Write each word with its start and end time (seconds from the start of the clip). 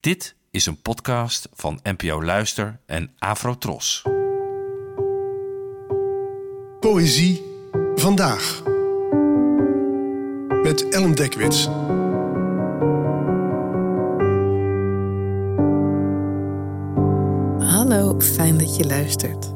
Dit 0.00 0.34
is 0.50 0.66
een 0.66 0.82
podcast 0.82 1.48
van 1.52 1.80
NPO 1.82 2.22
Luister 2.24 2.80
en 2.86 3.10
Afrotros. 3.18 4.02
Poëzie 6.80 7.42
vandaag. 7.94 8.62
Met 10.62 10.88
Ellen 10.88 11.14
Dekwits. 11.14 11.64
Hallo, 17.70 18.20
fijn 18.20 18.58
dat 18.58 18.76
je 18.76 18.84
luistert. 18.86 19.52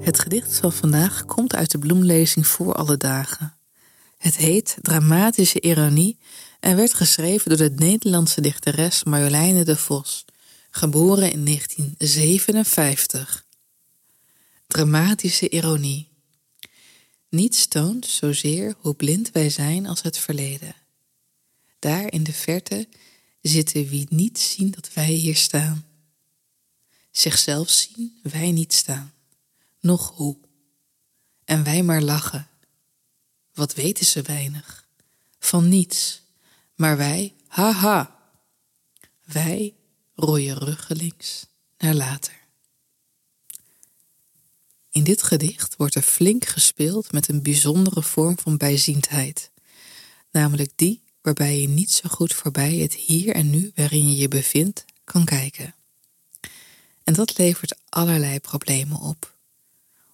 Het 0.00 0.18
gedicht 0.18 0.58
van 0.58 0.72
vandaag 0.72 1.24
komt 1.24 1.54
uit 1.54 1.70
de 1.70 1.78
bloemlezing 1.78 2.46
voor 2.46 2.74
alle 2.74 2.96
dagen. 2.96 3.56
Het 4.18 4.36
heet 4.36 4.78
Dramatische 4.80 5.60
Ironie 5.60 6.18
en 6.60 6.76
werd 6.76 6.94
geschreven 6.94 7.48
door 7.48 7.68
de 7.68 7.74
Nederlandse 7.74 8.40
dichteres 8.40 9.04
Marjoleine 9.04 9.64
de 9.64 9.76
Vos, 9.76 10.24
geboren 10.70 11.32
in 11.32 11.44
1957. 11.44 13.44
Dramatische 14.66 15.48
ironie. 15.48 16.08
Niets 17.28 17.66
toont 17.66 18.06
zozeer 18.06 18.74
hoe 18.78 18.94
blind 18.94 19.30
wij 19.30 19.50
zijn 19.50 19.86
als 19.86 20.02
het 20.02 20.18
verleden. 20.18 20.74
Daar 21.78 22.12
in 22.12 22.24
de 22.24 22.32
verte 22.32 22.88
zitten 23.40 23.88
wie 23.88 24.06
niet 24.08 24.38
zien 24.38 24.70
dat 24.70 24.92
wij 24.92 25.10
hier 25.10 25.36
staan. 25.36 25.86
Zichzelf 27.10 27.70
zien 27.70 28.18
wij 28.22 28.50
niet 28.50 28.72
staan, 28.72 29.12
nog 29.80 30.12
hoe. 30.16 30.36
En 31.44 31.64
wij 31.64 31.82
maar 31.82 32.02
lachen. 32.02 32.48
Wat 33.54 33.74
weten 33.74 34.06
ze 34.06 34.22
weinig? 34.22 34.88
Van 35.38 35.68
niets. 35.68 36.22
Maar 36.76 36.96
wij, 36.96 37.34
haha. 37.46 38.16
Wij 39.24 39.74
rooien 40.14 40.58
ruggelings 40.58 41.46
naar 41.78 41.94
later. 41.94 42.34
In 44.90 45.04
dit 45.04 45.22
gedicht 45.22 45.76
wordt 45.76 45.94
er 45.94 46.02
flink 46.02 46.44
gespeeld 46.44 47.12
met 47.12 47.28
een 47.28 47.42
bijzondere 47.42 48.02
vorm 48.02 48.38
van 48.38 48.56
bijziendheid, 48.56 49.50
namelijk 50.30 50.70
die 50.74 51.02
waarbij 51.22 51.60
je 51.60 51.68
niet 51.68 51.90
zo 51.90 52.08
goed 52.08 52.34
voorbij 52.34 52.74
het 52.74 52.94
hier 52.94 53.34
en 53.34 53.50
nu 53.50 53.72
waarin 53.74 54.10
je 54.10 54.16
je 54.16 54.28
bevindt 54.28 54.84
kan 55.04 55.24
kijken. 55.24 55.74
En 57.04 57.14
dat 57.14 57.38
levert 57.38 57.78
allerlei 57.88 58.40
problemen 58.40 59.00
op. 59.00 59.38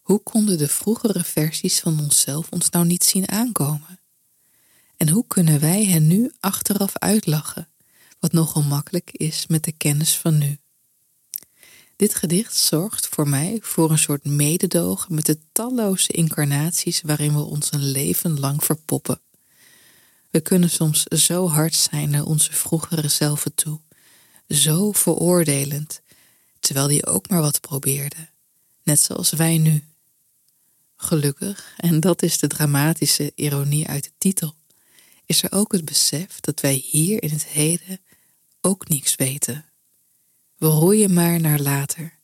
Hoe 0.02 0.22
konden 0.22 0.58
de 0.58 0.68
vroegere 0.68 1.24
versies 1.24 1.80
van 1.80 2.00
onszelf 2.00 2.50
ons 2.50 2.70
nou 2.70 2.86
niet 2.86 3.04
zien 3.04 3.28
aankomen? 3.28 3.98
En 5.02 5.08
hoe 5.08 5.26
kunnen 5.26 5.60
wij 5.60 5.84
hen 5.84 6.06
nu 6.06 6.32
achteraf 6.40 6.98
uitlachen, 6.98 7.68
wat 8.20 8.32
nogal 8.32 8.62
makkelijk 8.62 9.10
is 9.10 9.46
met 9.46 9.64
de 9.64 9.72
kennis 9.72 10.16
van 10.16 10.38
nu? 10.38 10.58
Dit 11.96 12.14
gedicht 12.14 12.56
zorgt 12.56 13.06
voor 13.06 13.28
mij 13.28 13.58
voor 13.62 13.90
een 13.90 13.98
soort 13.98 14.24
mededogen 14.24 15.14
met 15.14 15.26
de 15.26 15.38
talloze 15.52 16.12
incarnaties 16.12 17.00
waarin 17.00 17.34
we 17.34 17.40
ons 17.40 17.72
een 17.72 17.90
leven 17.90 18.40
lang 18.40 18.64
verpoppen. 18.64 19.20
We 20.30 20.40
kunnen 20.40 20.70
soms 20.70 21.02
zo 21.02 21.48
hard 21.48 21.74
zijn 21.74 22.10
naar 22.10 22.24
onze 22.24 22.52
vroegere 22.52 23.08
zelven 23.08 23.54
toe, 23.54 23.80
zo 24.48 24.92
veroordelend, 24.92 26.00
terwijl 26.60 26.86
die 26.86 27.06
ook 27.06 27.28
maar 27.28 27.40
wat 27.40 27.60
probeerde, 27.60 28.28
net 28.82 29.00
zoals 29.00 29.30
wij 29.30 29.58
nu. 29.58 29.84
Gelukkig, 30.96 31.74
en 31.76 32.00
dat 32.00 32.22
is 32.22 32.38
de 32.38 32.46
dramatische 32.46 33.32
ironie 33.34 33.88
uit 33.88 34.04
de 34.04 34.12
titel, 34.18 34.54
is 35.26 35.42
er 35.42 35.52
ook 35.52 35.72
het 35.72 35.84
besef 35.84 36.40
dat 36.40 36.60
wij 36.60 36.74
hier 36.74 37.22
in 37.22 37.30
het 37.30 37.46
heden 37.46 38.00
ook 38.60 38.88
niets 38.88 39.14
weten. 39.14 39.64
We 40.56 40.66
roeien 40.66 41.12
maar 41.12 41.40
naar 41.40 41.60
later, 41.60 42.18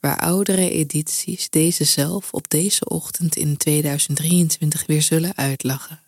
waar 0.00 0.18
oudere 0.18 0.70
edities 0.70 1.50
deze 1.50 1.84
zelf 1.84 2.32
op 2.32 2.48
deze 2.48 2.88
ochtend 2.88 3.36
in 3.36 3.56
2023 3.56 4.86
weer 4.86 5.02
zullen 5.02 5.36
uitlachen. 5.36 6.00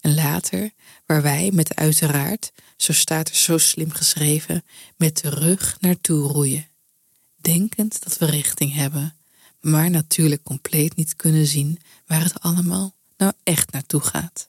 En 0.00 0.14
later, 0.14 0.70
waar 1.06 1.22
wij 1.22 1.50
met 1.52 1.74
uiteraard, 1.74 2.52
zo 2.76 2.92
staat 2.92 3.28
er 3.28 3.34
zo 3.34 3.58
slim 3.58 3.90
geschreven, 3.90 4.64
met 4.96 5.16
de 5.16 5.28
rug 5.28 5.76
naartoe 5.80 6.28
roeien, 6.28 6.66
denkend 7.36 8.02
dat 8.02 8.18
we 8.18 8.26
richting 8.26 8.74
hebben, 8.74 9.16
maar 9.60 9.90
natuurlijk 9.90 10.42
compleet 10.42 10.96
niet 10.96 11.16
kunnen 11.16 11.46
zien 11.46 11.78
waar 12.06 12.22
het 12.22 12.40
allemaal 12.40 12.94
nou 13.16 13.32
echt 13.42 13.72
naartoe 13.72 14.00
gaat. 14.00 14.48